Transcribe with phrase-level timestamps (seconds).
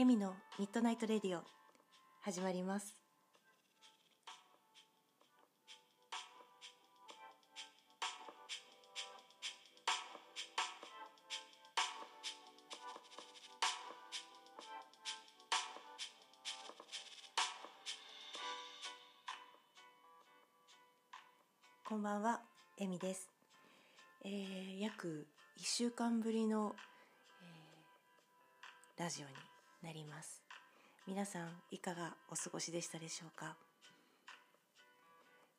[0.00, 1.42] エミのミッドナイトレディオ
[2.22, 2.96] 始まります。
[21.84, 22.40] こんばんは
[22.78, 23.28] エミです、
[24.24, 25.26] えー、約
[25.58, 26.74] 1週間ぶりの、
[27.42, 29.49] えー、ラジオに
[29.82, 30.42] なります。
[31.06, 33.56] 皆さんいかがお過ごしでしたでしょうか？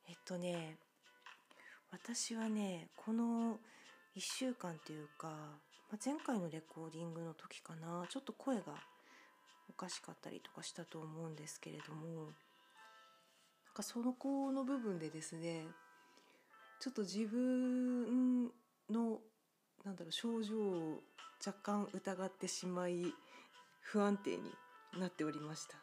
[0.07, 0.77] えっとね
[1.91, 3.59] 私はねこの
[4.15, 8.63] 1週間というか、まあ、前回のレコーディングの時かなちょっと声が
[9.69, 12.31] おかしかったりとかしたと思うんですけれどもなん
[13.73, 15.65] かその子の部分でですね
[16.79, 18.45] ちょっと自分
[18.89, 19.19] の
[19.83, 20.99] なんだろう症状を
[21.45, 23.13] 若干疑ってしまい
[23.81, 24.51] 不安定に
[24.99, 25.75] なっておりました。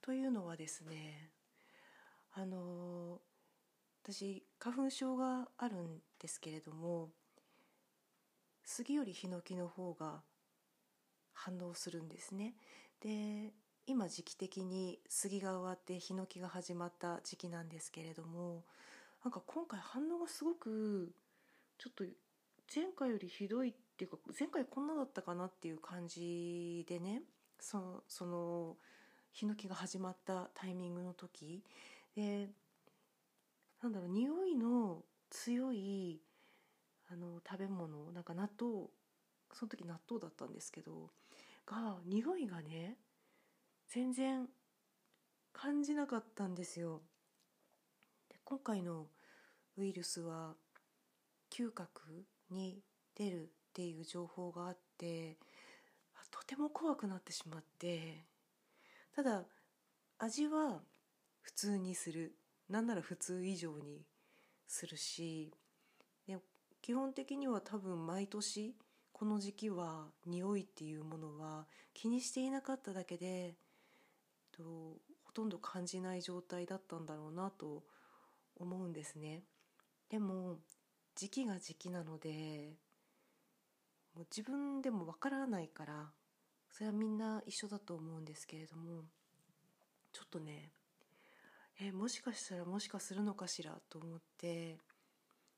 [0.00, 1.30] というのはですね
[2.32, 3.20] あの
[4.02, 7.10] 私花粉症があるんですけれども
[8.64, 10.22] 杉よりヒノキの方が
[11.32, 12.54] 反応するんですね。
[13.00, 13.52] で
[13.86, 18.64] 今時期的に杉が終わってヒノキが始まった時期なんですけれども
[19.24, 21.12] なんか今回反応がすごく
[21.82, 22.04] ちょっと
[22.72, 27.22] 前回よりひどいっていうか前回こんなだったかなっていう感じでね
[27.58, 28.76] そのその
[29.32, 31.64] ヒノキが始まったタイミングの時
[32.14, 32.50] で
[33.82, 36.20] なんだろう匂いの強い
[37.10, 38.86] あの食べ物なんか納豆
[39.52, 41.10] その時納豆だったんですけど
[41.66, 42.94] が匂いがね
[43.88, 44.46] 全然
[45.52, 47.00] 感じなかったんですよ。
[48.30, 49.08] で今回の
[49.76, 50.54] ウイルスは
[51.52, 52.82] 嗅覚に
[53.14, 55.36] 出るっていう情報があって
[56.30, 58.24] とても怖くなってしまって
[59.14, 59.44] ただ
[60.18, 60.80] 味は
[61.42, 62.34] 普通にする
[62.70, 64.00] なんなら普通以上に
[64.66, 65.52] するし
[66.26, 66.38] で
[66.80, 68.74] 基本的には多分毎年
[69.12, 73.54] この時期は匂いっていうものは気にしていなかっただけで
[74.52, 74.62] と
[75.24, 77.82] ほとんど感じない状態だったんだろうなと
[78.56, 79.42] 思うんですね。
[80.10, 80.58] でも
[81.14, 82.76] 時期が時期なので
[84.14, 86.10] もう自分でもわからないから
[86.70, 89.02] それはみんな一緒だと思うんですけれども
[90.12, 90.70] ちょっとね
[91.80, 94.78] えもしかしたらもしかするのかしらと思って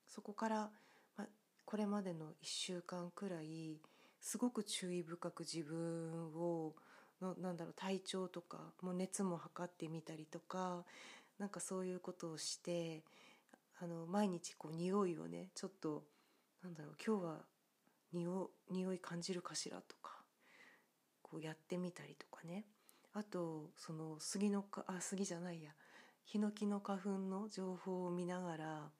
[0.09, 0.71] そこから、
[1.17, 1.27] ま、
[1.65, 3.81] これまでの1週間くらい
[4.21, 6.75] すごく注意深く自分を
[7.21, 10.85] のなんだろう体調とかもう熱も測ってみたりとか
[11.39, 13.03] なんかそういうことをして
[13.81, 16.05] あの毎日こう匂いをねちょっと
[16.62, 17.39] なんだろう今日は
[18.12, 20.23] 匂匂い感じるかしらとか
[21.23, 22.65] こうやってみたりとかね。
[23.17, 25.71] あとその杉のかあ杉じゃないや。
[26.25, 28.91] ヒノキの花粉の情報を見ながら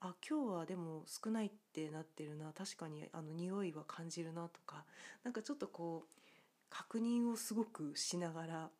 [0.00, 2.52] あ今日はでも少ないってなってるな。
[2.52, 4.84] 確かにあの匂いは感じるなとか。
[5.22, 6.20] なんかちょっとこう
[6.68, 8.70] 確認をすごくしながら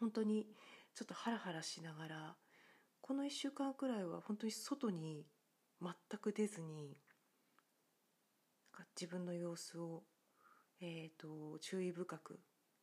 [0.00, 0.46] 本当に
[0.94, 2.34] ちょっとハラハラしながら
[3.08, 5.24] この1週間くらいは本当に外に
[5.80, 6.94] 全く出ずに
[9.00, 10.02] 自分の様子を、
[10.82, 12.38] えーと、注意深く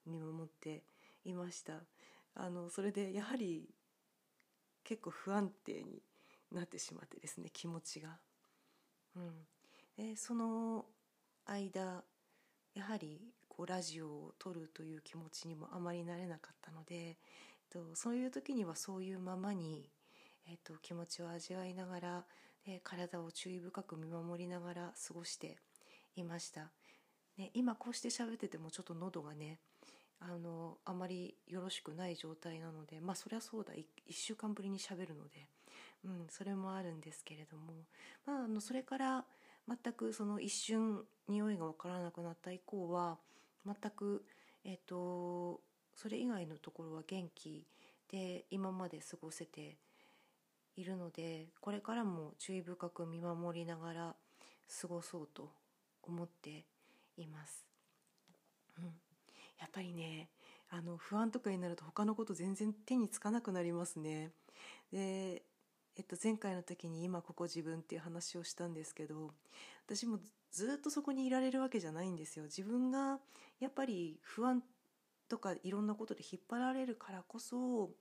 [0.08, 0.84] 見守って
[1.26, 1.74] いました
[2.34, 3.70] あのそれでやはり
[4.84, 6.02] 結構不安定に
[6.52, 8.18] なってしまってですね気持ちが。
[9.16, 9.32] うん、
[9.96, 10.86] でその
[11.46, 12.04] 間
[12.74, 17.16] やはりこうラジオを撮るという気持ちにもあまりなれなかったのでえっ
[17.70, 19.88] とそういう時にはそういうままに、
[20.48, 22.24] えーと、気持ちを味わいながら
[22.66, 25.58] で体を注意深く見守りながら過ごして
[26.16, 26.72] いました。
[27.38, 29.60] ね、今こうして喋っててもちょっと喉がね
[30.22, 35.48] あのあまりよろしくない状態なのでまあそりゃそうだ 1, 週間ぶりにしゃべるので、
[36.06, 37.74] うん、それもあるんですけれども、
[38.26, 39.26] まあ、あのそれから
[39.68, 43.18] 全くその一瞬匂いが分からなくなった以降は
[43.66, 44.24] 全く、
[44.64, 45.60] えーと、
[45.96, 47.66] それ以外のところは元気
[48.12, 49.78] で今まで過ごせて
[50.76, 54.16] いるのでこれからも注意深く見守りながら
[54.82, 55.50] 過ごそうと
[56.04, 56.66] 思って
[57.18, 57.66] います。
[58.78, 58.86] うん、
[59.60, 60.30] やっぱりね
[60.70, 64.32] あの不安とかになると他のこと全然手につかなくなりますね。
[64.92, 65.44] で
[65.98, 69.32] えっと、前回の時に今ここ自分っていう話をしたんですけど
[69.86, 70.20] 私も
[70.52, 73.20] ずっとそこにいられるわけじゃないんですよ自分が
[73.62, 74.62] やっぱり不安
[75.30, 77.92] とかいろんなことで引っ張られるからこそ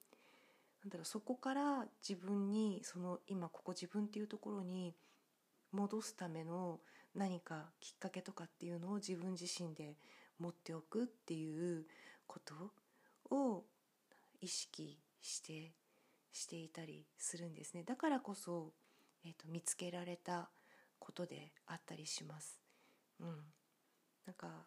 [0.85, 4.95] なんだろうそこから自分にその今ここ自分っていうところに
[5.73, 6.79] 戻すための
[7.15, 9.97] 何かきっかけとかっていうのを自分自身で
[10.39, 11.87] 持っておくっていう
[12.27, 12.55] こと
[13.35, 13.65] を
[14.41, 15.73] 意識して
[16.33, 18.73] していたりするんですねだからこそ、
[19.25, 20.51] えーと、見つけられた
[20.99, 22.61] ことであったりします。
[23.21, 23.29] うん、
[24.27, 24.67] なんか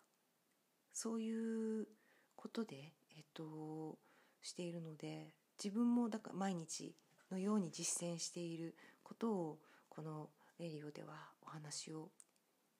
[0.93, 1.87] そういう
[2.35, 3.97] ことで、えっ、と、
[4.41, 5.33] しているので
[5.63, 6.95] 自分もだから毎日
[7.31, 9.59] のように実践していることを
[9.89, 12.09] このレディオではお話を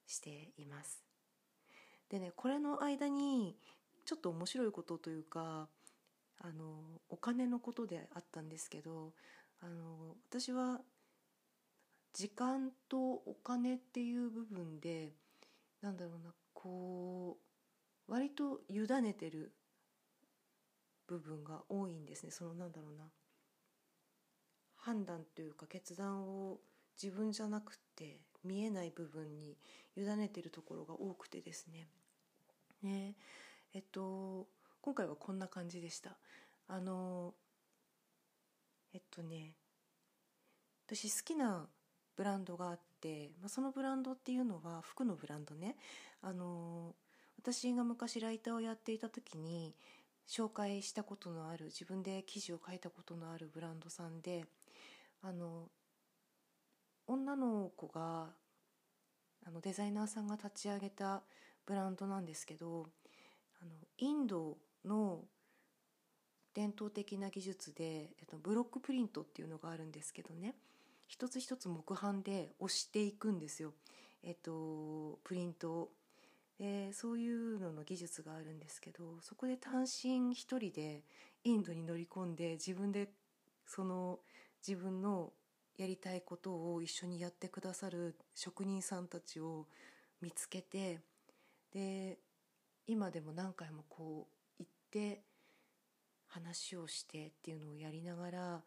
[0.05, 1.03] しています。
[2.09, 3.57] でねこれの間に
[4.05, 5.67] ちょっと面白いことというか
[6.39, 9.13] あのお金のことであったんですけど
[9.59, 10.79] あの私は
[12.13, 15.13] 時間とお金っていう部分で
[15.81, 17.37] なんだろうなこ
[18.07, 19.51] う割と委ねてる
[21.07, 23.05] 部分が多いんですねそのなんだろうな
[24.75, 26.59] 判断というか決断を
[27.01, 29.57] 自分じゃなくて見えない部分に
[29.95, 31.87] 委ねてるところが多くてですね。
[32.81, 33.15] ね
[33.73, 34.47] えっと
[34.81, 36.17] 今回はこんな感じでした。
[36.67, 37.33] あの
[38.93, 39.53] えっとね
[40.85, 41.67] 私好きな
[42.15, 45.75] ブランドがあって、まあ、そのブランドっていうのは服のブランドね
[46.21, 46.95] あの
[47.37, 49.75] 私が昔ライターをやっていた時に
[50.27, 54.45] 紹介したことのある自分で記事を書いたことのあるブランドさんで
[55.21, 55.69] あの
[57.07, 58.27] 女の子が
[59.45, 61.21] あのデザイナーさんが立ち上げた
[61.65, 62.87] ブランドなんですけど
[63.61, 65.21] あのインドの
[66.53, 70.55] 伝統的な技術で、えっと、ブロックプリントっていうのがあるんですけどね
[71.07, 73.73] 一つ一つ木版で押していくんですよ、
[74.23, 75.89] えっと、プリントを。
[76.59, 81.03] でそういうのの技術があるんですけどそこで単身一人で
[81.43, 83.09] インドに乗り込んで自分で
[83.65, 84.19] その
[84.67, 85.31] 自分の
[85.77, 89.67] やりたいことを一緒にやってくださる職人さんたちを
[90.21, 90.99] 見つけて
[91.71, 92.17] で
[92.87, 94.27] 今でも何回もこ
[94.59, 95.21] う行って
[96.27, 98.61] 話をしてっていうのをやりながら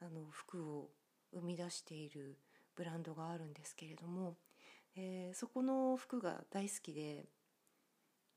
[0.00, 0.88] あの服を
[1.34, 2.36] 生み出している
[2.74, 4.36] ブランドがあるんですけれども、
[4.96, 7.26] えー、そこの服が大好きで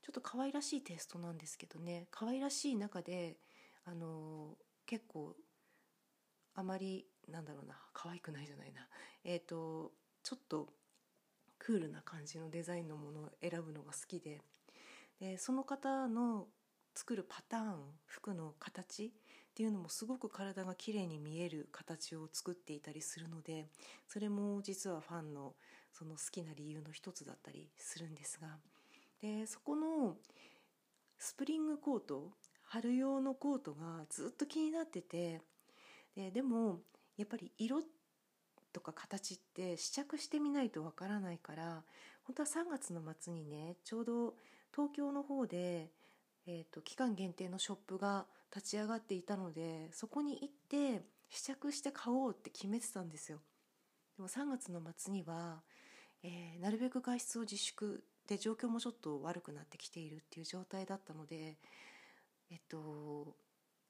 [0.02, 2.06] ちょっと可愛らしいテイストなんですけどね。
[2.10, 3.36] 可愛らしい中で
[3.84, 5.34] あの結構
[6.54, 7.76] あまりなんだろうな。
[7.92, 8.86] 可愛くないじゃないな。
[9.24, 9.92] えっ、ー、と
[10.22, 10.68] ちょっと
[11.58, 14.40] クールな感じのデザインのものを選ぶのが好きで。
[15.20, 16.46] でその方の
[16.94, 19.10] 作るパターン服の形っ
[19.54, 23.68] ていうのもすごく体が綺麗に見える形を作っていたりするので
[24.08, 25.54] それも実はファンの
[25.92, 28.48] その好きな理由の一つだったりするんですが
[29.20, 30.16] でそこの
[31.18, 32.30] スプリングコート
[32.62, 35.40] 春用のコートがずっと気になってて
[36.16, 36.80] ででも
[37.16, 37.82] やっぱり色
[38.72, 41.82] とか形って試着してみないとわからないから
[42.24, 44.34] 本当は3月の末にねちょうど
[44.72, 45.90] 東京の方で
[46.46, 53.38] えーと、期間限定のショップが立ち上がっていたのでそこに行って試着して買おうって決めてたんですよ。
[54.16, 55.62] でも3月の末には、
[56.22, 61.56] えー、なるべく外出を自粛で状況もちょっと悪くなってきているっていう状態だったので
[62.50, 63.34] えっと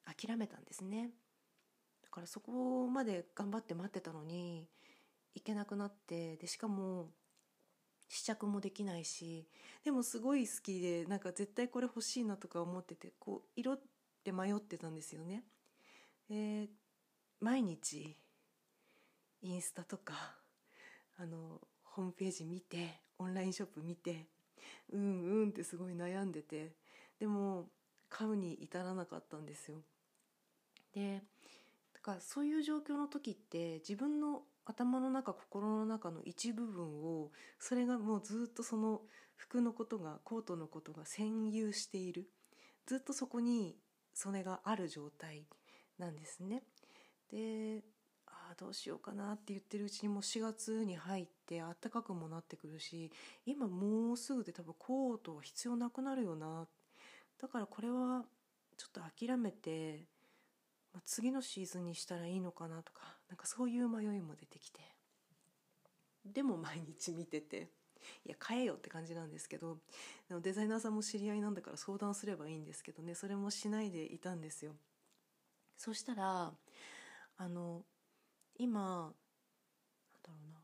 [0.04, 1.10] 諦めたんですね
[2.02, 4.66] だからそこまで頑張って待ってたのに
[5.34, 7.10] 行けなくなってでしかも
[8.08, 9.46] 試着もできないし
[9.84, 13.80] でもすごい好きでなんか絶対これ欲しいなとか思っててこう色っ
[14.24, 15.44] て迷ってたんですよね。
[16.28, 16.68] で
[17.40, 18.16] 毎日
[19.42, 20.34] インスタとか
[21.18, 21.60] あの
[22.00, 24.24] ホームページ見てオンラインショップ見て
[24.90, 26.72] うんうんってすごい悩んでて
[27.18, 27.66] でも
[28.08, 29.76] 買うに至らなかったんですよ。
[30.94, 31.22] で
[31.92, 39.02] だからそういう状況の時って自分の頭の中心の中の一部分をそれがもうずっとその
[39.36, 42.30] 服のことがコートのことが占有している
[42.86, 43.76] ずっとそこに
[44.14, 45.44] それがある状態
[45.98, 46.62] なんですね。
[47.30, 47.82] で
[48.50, 53.12] あどうしようかなって言ってるうちにもう4月に入ってあったかくもなってくるし
[53.46, 56.66] 今もうすぐで多分コートは必要なくなるよな。
[57.40, 58.24] だからこれは
[58.76, 60.04] ちょっと諦めて
[60.92, 64.80] まあ、次のシーズンにしたらいいのかなとかなんかそういう迷いも出てきて。
[66.24, 67.70] でも毎日見てて
[68.26, 69.78] いや買えよって感じなんですけど
[70.42, 74.72] デザイナーさんも知り合いなんだから相談すればいいんですけどねそれもしないでいたんですよ。
[75.78, 76.52] そしたら
[77.38, 77.84] あの
[78.60, 79.12] 今なん
[80.22, 80.60] だろうな。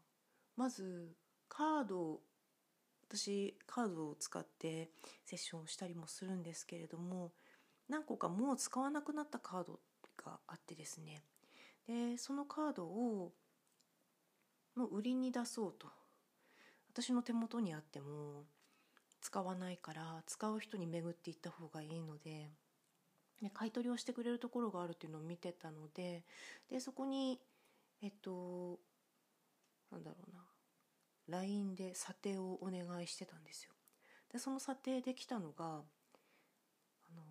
[0.55, 1.17] まず
[1.49, 2.21] カード
[3.09, 4.91] 私カードを使って
[5.25, 7.33] セッションをしたりもするんですけれども
[7.89, 9.81] 何個かもう使わなくなったカード
[10.23, 11.23] があってですね。
[11.87, 13.33] でそのカードを
[14.75, 15.89] もう売りに出そうと。
[16.91, 18.45] 私の手元にあっても
[19.21, 22.51] 使わないから使う人に巡っていった方がいいので
[23.43, 26.25] で買い取りをしてくれるところがあるっていうのを見てたので
[26.71, 27.39] でそこに
[28.03, 28.79] えっと
[29.91, 30.45] なんだろうな
[31.29, 33.73] LINE で査定をお願いしてたんですよ。
[34.33, 35.69] でその査定できたのがあ
[37.15, 37.23] の、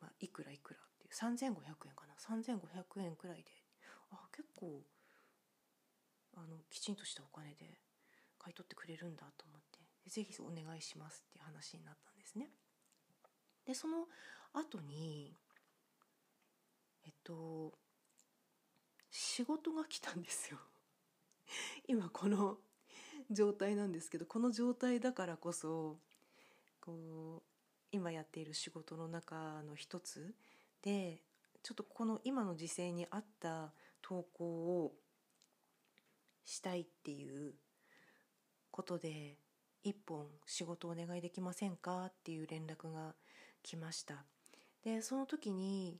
[0.00, 3.50] まあ、いくらいくらっていう3500円かな3500円くらいで
[4.10, 4.82] あ結構
[6.36, 7.78] あのきちんとしたお金で
[8.38, 12.50] 買い取ってくれるんだと思ってぜひお願いしますっていう話になったんですね。
[13.66, 14.06] でその
[14.52, 15.36] 後に
[17.04, 17.78] えっと
[19.10, 20.58] 仕事が来たんですよ。
[21.88, 22.58] 今この
[23.30, 25.96] 状態なんですけどこの状態だからこそ
[26.80, 27.42] こう
[27.92, 30.34] 今やっている仕事の中の一つ
[30.82, 31.20] で
[31.62, 34.92] ちょっとこの今の時勢に合った投稿を
[36.44, 37.54] したいっていう
[38.70, 39.36] ことで
[39.82, 43.14] 一本仕事お願いできませんかっていう連絡が
[43.62, 44.24] 来ました。
[44.84, 45.98] でその時に、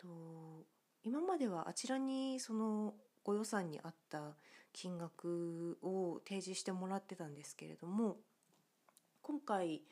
[0.00, 0.64] えっと、
[1.04, 2.94] 今まではあちらにその
[3.24, 4.36] ご予算に合った
[4.72, 8.16] 金額を提示してもらってたんですけれども
[9.20, 9.82] 今回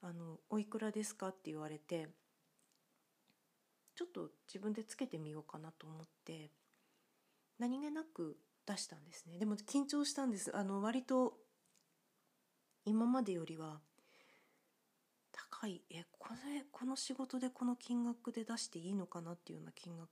[0.00, 2.08] あの「おいくらですか?」って言われて
[3.94, 6.50] ちょっと自分でつけてみようかなと思って
[7.58, 11.38] 何気なく出したんですねでも緊張したんですあの割と
[12.84, 13.80] 今までよりは
[15.52, 15.82] 高い。
[15.90, 20.08] えこれこの仕事でこの金額で出していいのかなっていうような金額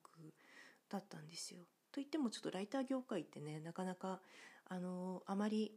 [0.91, 1.61] だったんですよ。
[1.91, 4.21] といってもちょっとライター業界ってねなかなか
[4.69, 5.73] あのあまり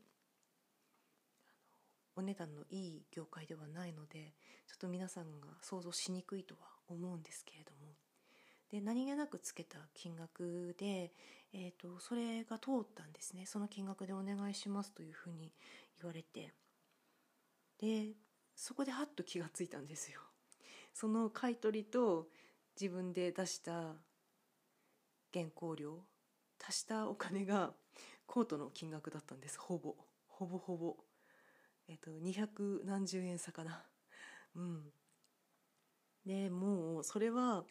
[2.16, 4.34] お値段のいい業界ではないので
[4.68, 7.94] ちょっと皆さんが想像しにくいとは思うんですけれども。
[8.70, 11.14] で何気なくつけた金額で、
[11.54, 13.46] えーと、それが通ったんですね。
[13.46, 15.54] その金額でお願いしますというふうに
[16.02, 16.52] 言われて。
[17.78, 18.16] で
[18.56, 20.22] そこでハッと気がついたんですよ。
[20.94, 22.28] その買い取りと
[22.80, 23.96] 自分で出した
[25.34, 26.00] 原稿料
[26.66, 27.74] 足したお金が
[28.26, 29.60] コートの金額だったんです。
[29.60, 29.96] ほぼ。
[30.28, 30.96] ほぼほぼ。
[31.88, 33.84] えっ、と二百何十円差かな。
[34.56, 34.84] うん。
[36.26, 37.66] でもうそれは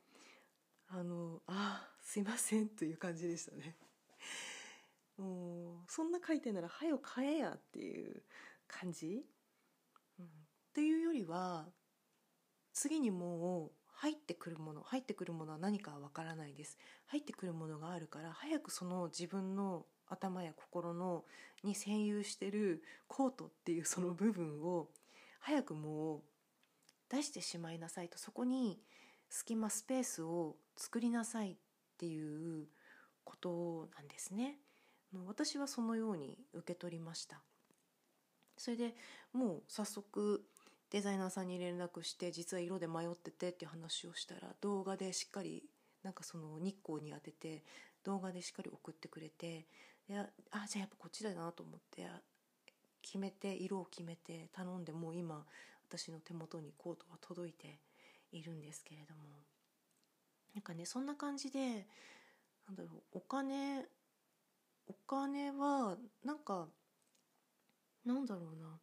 [0.88, 3.76] あのあすいませんという感じでしたね。
[5.16, 8.22] もうそんな書いてなら「はよ買えや」っていう
[8.66, 9.24] 感じ、
[10.18, 10.28] うん、
[10.72, 11.66] っていうよりは
[12.72, 21.24] 次にもう入ってくるもの入ってくるものは何かわからないです入ってくるものがあるから早くその自分の頭や心の
[21.62, 24.88] に占有してるコートっていう その部分を
[25.40, 26.22] 早くもう
[27.10, 28.80] 出してしまいなさいとそこに
[29.28, 31.56] 隙間スペースを作りなさいっ
[31.98, 32.66] ていう
[33.24, 34.58] ことなんですね。
[35.26, 37.42] 私はそのように受け取りました。
[38.56, 38.94] それで
[39.32, 40.46] もう早速
[40.92, 45.64] デザイナーさんに連絡して実は色で迷っててっていう話をしたら動画でしっかり
[46.02, 47.64] なんかその日光に当てて
[48.04, 49.66] 動画でしっかり送ってくれて
[50.06, 52.06] であじゃあやっぱこっちだなと思って
[53.00, 55.46] 決めて色を決めて頼んでもう今
[55.88, 57.78] 私の手元にコートが届いて
[58.30, 59.22] いるんですけれども。
[60.54, 61.86] なんかねそんな感じで
[62.66, 63.86] なんだろうお金
[64.86, 66.66] お金はなんか
[68.04, 68.78] なんだろうな。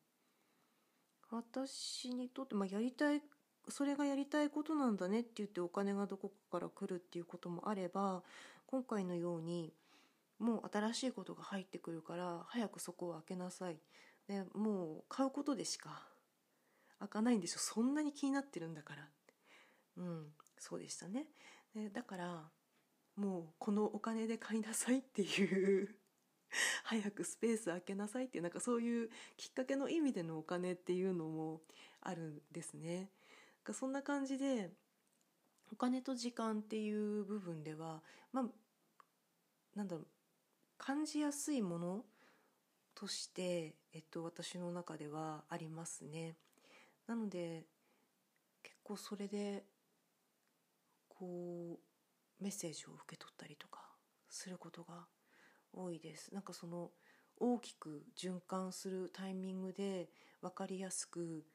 [1.32, 3.22] 私にとって、まあ、やりたい
[3.68, 8.24] それがやりたいことなんだねって言ってお金がどこかから来るっていうこともあれば
[8.66, 9.74] 今回のように
[10.40, 13.78] もう新しいことが入ってくるから早くそこを開けなさい。
[14.28, 16.04] でもう買うことでしか
[17.00, 19.08] 開かないんでしょそんなに気になってるんだから。
[19.98, 21.28] うんそうでしたね。
[21.76, 22.50] でだから
[23.16, 25.96] もうこのお金で買いなさいっていう
[26.84, 31.62] 早くスペース空けなさいっていうなんかそういうきっかけの意味でのお金っていうのも
[32.02, 33.10] あるんですね。
[33.72, 34.72] そんな感じで
[35.72, 38.02] お金と時間っていう部分では
[38.32, 38.50] まあ
[39.76, 40.08] なんだろう
[40.78, 42.06] 感じやすいもの
[42.96, 46.36] として、えっと、私の中ではありますね。
[47.06, 47.66] なので
[48.64, 49.64] 結構それで
[51.08, 51.80] こ
[52.40, 53.82] うメッセージを受け取ったりとか
[54.30, 55.08] することが
[55.74, 56.92] 多いですなんかその
[57.38, 60.10] 大きく循環するタイミングで
[60.42, 61.46] 分かりやすく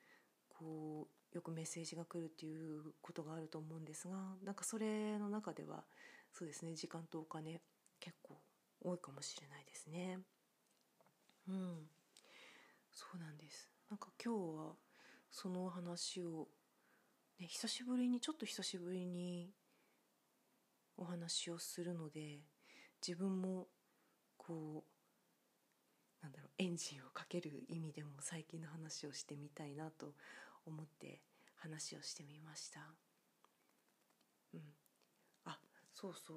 [0.48, 5.84] こうよくメッセージが来るっていうことがあると思うんですがなんかそれの中では
[6.32, 7.60] そうですね時間とお金
[8.00, 8.38] 結構
[8.80, 10.18] 多いかもしれないですね。
[11.48, 11.88] うん、
[12.92, 13.70] そうなんです。
[13.90, 14.72] なんか今日は
[15.30, 16.48] その話を、
[17.38, 19.50] ね、久しぶりにちょっと久しぶりに
[20.96, 22.40] お話をするので
[23.06, 23.68] 自分も
[24.46, 30.14] こうなんだろうエンジンをかける意味でも最近の話をしてみたいなと
[30.66, 31.20] 思って
[31.56, 32.80] 話をしてみました。
[34.54, 34.60] うん、
[35.44, 35.58] あ
[35.92, 36.36] そうそう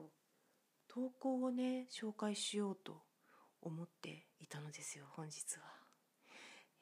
[0.88, 3.02] 投稿をね紹介しようと
[3.62, 5.64] 思っていたのですよ本日は。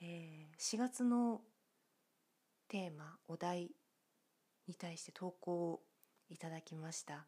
[0.01, 1.41] えー、4月の
[2.67, 3.72] テーマお題
[4.67, 5.82] に対して投稿を
[6.29, 7.27] いただきました。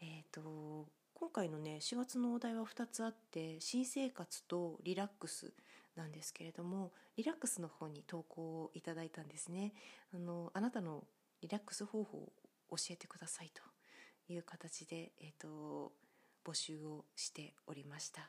[0.00, 0.88] えーと、
[1.22, 5.52] 今回のね4月のお題は2つあって新生活とリラックス
[5.94, 9.72] なんですけれどもリラックスの方に投稿をいただいたんですね。
[10.12, 11.04] あのあなたの
[11.40, 13.62] リラックス方法を教えてくださいと
[14.32, 15.92] いう形で、えーと、
[16.44, 18.28] 募集をしておりました、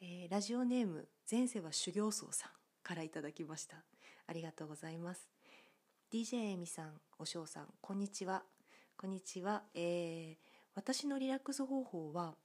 [0.00, 2.50] えー、ラジオネーム前世は修行僧さん
[2.82, 3.76] からいただきました。
[4.26, 5.30] ありがとうございます。
[6.12, 8.42] DJ エミさんおしょうさんこんにちは。
[8.96, 10.47] こんにちは、えー
[10.78, 12.36] 私のリラックス方法は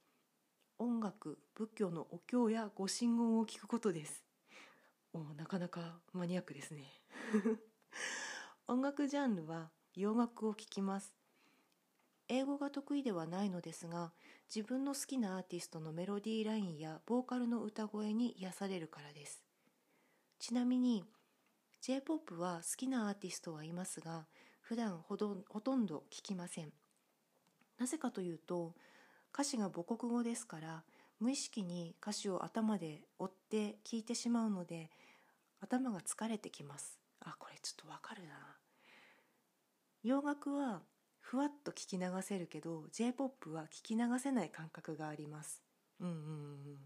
[0.80, 4.24] 音楽仏教のお経やご神言を聞くことです。
[5.12, 6.82] おなかなかマニアックですね。
[8.66, 11.14] 音楽ジャンルは洋楽を聴きます。
[12.26, 14.12] 英語が得意ではないのですが
[14.52, 19.44] 自分の好きなアーティストのメロディーラインやボーカルの歌声に癒されるからです。
[20.40, 21.04] ちなみに
[21.82, 24.26] J-POP は好きなアーティストはいますが
[24.60, 26.72] 普段ほとんど聞きません。
[27.78, 28.74] なぜかというと
[29.32, 30.82] 歌詞が母国語ですから
[31.20, 34.90] 無意識に歌詞を頭で追って聞いてしまうので
[35.60, 37.00] 頭が疲れてきます。
[37.20, 38.34] あこれちょっとわかるな。
[40.02, 40.82] 洋楽は
[41.20, 45.62] ふわっと聞き流せるけど J−POP は聞き流せない感覚があります。
[46.00, 46.78] うんうんうん。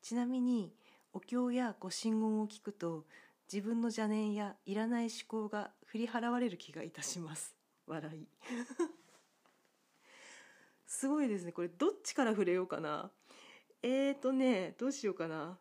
[0.00, 0.72] ちなみに
[1.12, 3.04] お経やご神言を聞くと
[3.52, 7.54] 自分の邪念やいらない思考が振り払われる気がいたします。
[7.86, 8.26] 笑い。
[10.86, 11.52] すごいですね。
[11.52, 13.10] これどっちから触れようかな。
[13.82, 15.58] えーとねどうしようかな。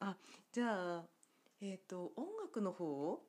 [0.00, 0.16] あ
[0.52, 1.04] じゃあ
[1.60, 3.20] えっ、ー、と音楽の方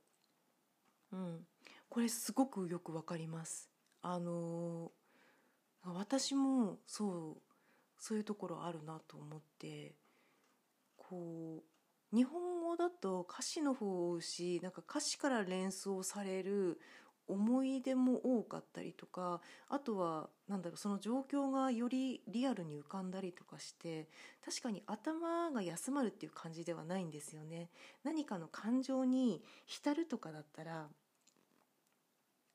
[1.11, 1.47] うん。
[1.89, 3.69] これすごくよくわかります。
[4.01, 4.91] あの
[5.85, 7.41] 私もそう
[7.97, 9.95] そういうところあるなと思って
[10.97, 11.63] こ
[12.11, 16.79] う日本語だと歌詞の方を追うしなんか歌詞から連想される
[17.27, 24.07] 思い出も多かったりとかあとはなんだろうその状況がよりリアルに浮かんだりとかして
[24.43, 27.69] 確かに頭が休まるっていう感じではないんですよね。
[28.03, 30.87] 何かの感情に浸るとかだったら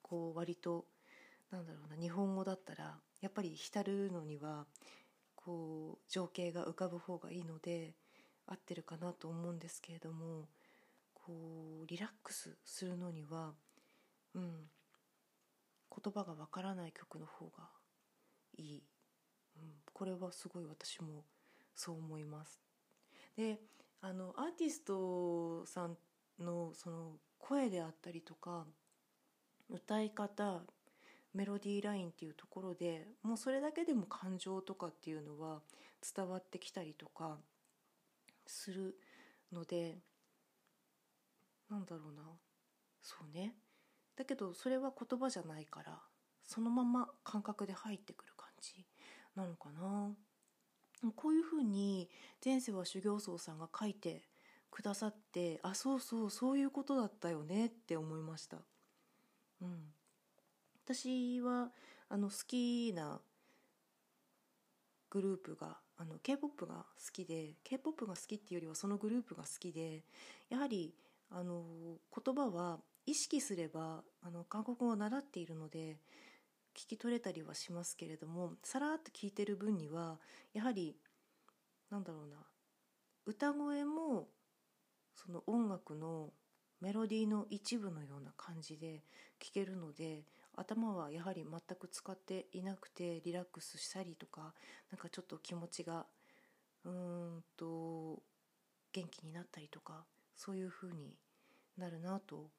[0.02, 0.84] こう割と
[1.50, 4.66] なんだろうな日本語だったらやっぱり浸るのには
[5.34, 7.94] こう情景が浮かぶ方がいいので
[8.46, 10.48] 合ってるかなと思うんですけれども
[11.14, 13.52] こうリラックスするのには
[14.34, 14.70] うん。
[16.04, 17.68] 言葉がわからない曲の方が
[18.56, 18.82] いい、
[19.56, 19.62] うん、
[19.92, 21.24] これはすごい私も
[21.74, 22.60] そう思います。
[23.36, 23.60] で
[24.00, 25.96] あのアーティストさん
[26.38, 28.64] のその声であったりとか
[29.68, 30.62] 歌い方
[31.34, 35.60] メロディーラインっていうところでもうそれだけでも感情とかっていうのは
[36.16, 37.38] 伝わってきたりとか
[38.46, 38.96] する
[39.52, 39.98] ので
[41.68, 42.22] なんだろうな。
[43.02, 43.54] そうね。
[44.18, 45.96] だけどそれは言葉じゃないから
[46.44, 48.84] そのまま感覚で入ってくる感じ
[49.36, 50.10] なのかな
[51.14, 52.08] こういうふうに
[52.44, 54.22] 前世は修行僧さんが書いて
[54.72, 58.58] くださってあそうそうそういうことだったよねって思いました。
[59.62, 59.92] うん、
[60.84, 61.70] 私は
[62.08, 63.20] あの好きな
[65.10, 70.02] グループがあの K-POP が好きで K-POP が好きっていうよりはそのグループが好きで
[70.48, 70.92] やはり
[71.30, 71.62] あの
[72.24, 72.78] 言葉は
[73.08, 75.96] 意識すればあの韓国語を習っているので
[76.76, 80.18] 聞き取れたりはしますけれどもさらっと聞いてる分には
[80.52, 80.94] やはり
[81.90, 82.36] なんだろうな
[83.24, 84.28] 歌声も
[85.14, 86.28] その音楽の
[86.82, 89.00] メロディーの一部のような感じで
[89.40, 94.52] 聴けるので頭はやはり全く使っていなくてリラックスしたりとか
[94.90, 96.04] なんかちょっと気持ちが
[96.84, 98.20] うーんと
[98.92, 100.04] 元気になったりとか
[100.36, 101.14] そういう風に
[101.78, 102.50] なるなと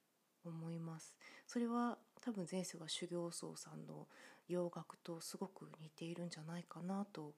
[0.45, 1.15] 思います
[1.47, 4.07] それは多分前世は修行僧さんの
[4.49, 7.33] 洋楽とすごく似ているんじゃないかなと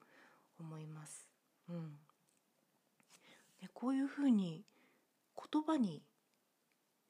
[0.58, 1.28] 思います。
[1.68, 1.98] うん、
[3.60, 4.64] でこういうふうに
[5.36, 6.02] 言葉に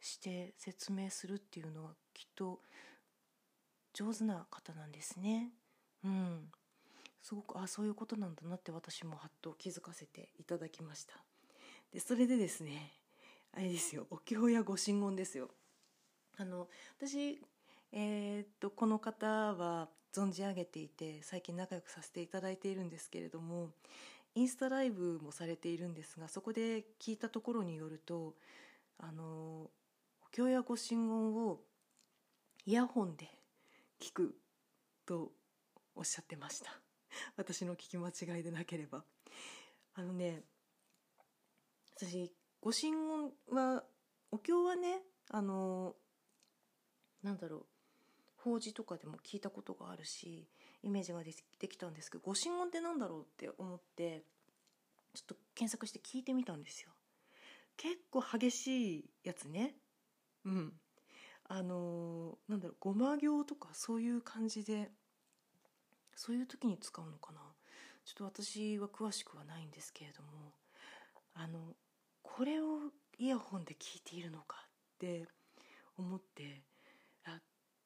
[0.00, 2.60] して説明するっていうのはきっと
[3.94, 5.52] 上手な方なんですね。
[6.04, 6.50] うん、
[7.22, 11.14] すごくあそういうことなんだなって私もはっと気づかせていただきました。
[11.92, 12.92] でそれでですね
[13.52, 15.50] あれですよお経やご神言ですよ。
[16.38, 16.68] あの
[16.98, 17.40] 私、
[17.92, 23.70] えー、っとこの方は存じ上げていて最近仲良くさせていただいているんですけれども
[24.34, 28.34] インスタライブもされているんですがそこで聞いたところによると
[28.98, 29.70] あのお
[30.30, 31.60] 経やご神言を
[32.64, 33.28] イヤホンで
[34.00, 34.34] 聞く
[35.06, 35.32] と
[35.94, 36.70] おっしゃってました。
[37.36, 39.04] 私の聞き間違いでなければ。
[39.94, 40.42] あのね
[41.96, 43.84] 私ご神言は
[44.30, 45.94] お経はねあの
[47.22, 47.66] なんだろう。
[48.36, 50.48] 法事とかでも聞いたことがあるし
[50.82, 54.24] イメージができたんですけどご神言ってなんだろうって思って
[55.14, 56.90] ちょっと検索して聞いてみたんですよ。
[57.76, 59.74] 結構激しいやつね。
[60.44, 60.72] うん。
[61.48, 64.90] あのなんだろうごま行とかそういう感じで
[66.14, 67.40] そういう時に使うのかな。
[68.04, 70.52] ちょっと私は詳しくはないんですけれども
[71.34, 71.60] あの
[72.22, 75.28] これをイヤホンで聞いているのかって
[75.96, 76.62] 思って
[77.24, 77.40] あ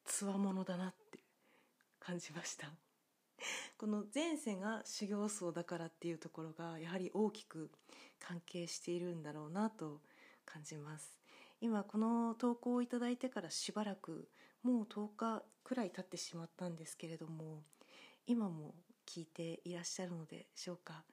[0.05, 1.19] つわものだなって
[1.99, 2.71] 感じました。
[3.77, 7.71] この前世が修行僧だからっていうところがやはり大きく
[8.19, 10.01] 関係しているんだろうなと
[10.45, 11.17] 感じます。
[11.59, 14.29] 今この投稿をいただいてからしばらく
[14.63, 17.63] もう10日くらい経ってしまったんですけれども
[18.25, 21.03] 今も聞いていらっしゃるのでしょうか？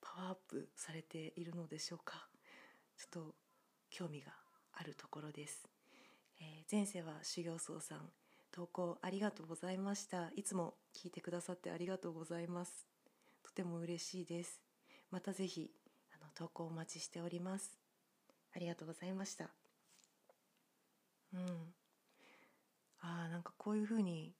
[0.00, 2.28] パワーアップされているのでしょうか？
[2.96, 3.34] ちょっと
[3.90, 4.32] 興味が
[4.72, 5.68] あるところです、
[6.44, 8.10] えー、前世は修行僧さん
[8.52, 10.30] 投稿ありがとうございました。
[10.36, 12.86] いつも聞いてくださってありがとうございます。
[13.42, 14.60] とても嬉しいです。
[15.10, 15.70] またぜひ
[16.12, 17.78] あの投稿お待ちしております。
[18.54, 19.50] ありがとうございました。
[21.32, 21.40] うん。
[23.00, 24.34] ああなんかこういうふうに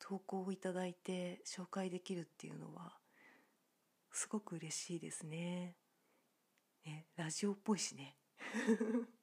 [0.00, 2.94] 投稿をいただいて紹介できるっていうのは
[4.10, 5.76] すごく嬉しいですね。
[6.84, 8.16] ねラジオっぽいしね。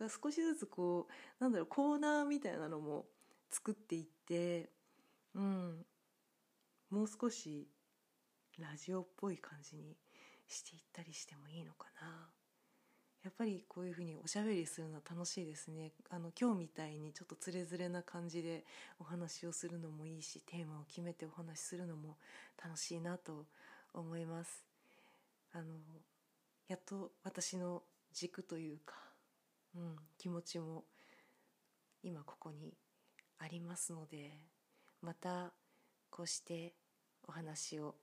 [0.00, 1.08] 少しずつこ
[1.40, 3.06] うなんだろうコーナーみたいなのも
[3.50, 4.70] 作っていって
[5.34, 5.86] うん。
[6.90, 7.68] もう少し
[8.58, 9.96] ラジオっぽい感じに
[10.48, 12.28] していったりしてもいいのかな。
[13.24, 15.92] やっぱりこういうふうにおしゃべりするのは楽しいですね。
[16.10, 18.64] あの今日みたいにちょっとつれづれな感じで
[19.00, 22.16] お話をするのもいいしテーマを決めてお話しするのも
[22.64, 23.46] 楽しいなと
[23.92, 24.64] 思います。
[25.52, 25.64] あの
[26.68, 27.82] やっと私の
[28.12, 28.94] 軸というか
[29.76, 30.84] うん、気持ちも
[32.02, 32.74] 今ここに
[33.38, 34.40] ありますので
[35.02, 35.52] また
[36.10, 36.74] こうして
[37.28, 37.96] お話を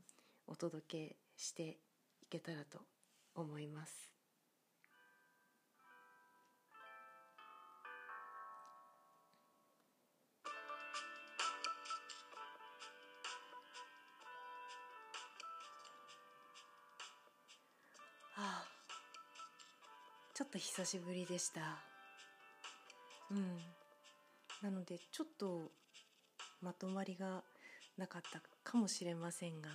[0.46, 1.80] お届けして
[2.22, 2.82] いけたらと
[3.34, 4.13] 思います。
[20.34, 21.62] ちょっと久しぶりでした。
[23.30, 23.60] うん。
[24.64, 25.72] なのでちょっと
[26.62, 27.44] まとまりが
[27.98, 29.70] なかったかもしれませんが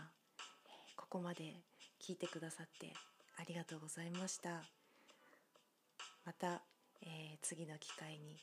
[0.97, 1.55] ここまで
[2.03, 2.93] 聞いてくださって
[3.39, 4.63] ありがとうございました。
[6.25, 6.63] また、
[7.03, 8.37] えー、次の機会に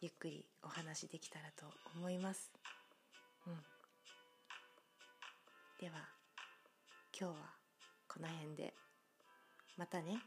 [0.00, 1.66] ゆっくりお話できたらと
[1.96, 2.52] 思います、
[3.46, 3.54] うん、
[5.80, 6.08] では
[7.18, 7.50] 今日は
[8.06, 8.74] この辺で。
[9.76, 10.18] またね。